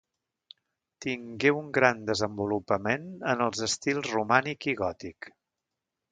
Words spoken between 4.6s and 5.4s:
i gòtic.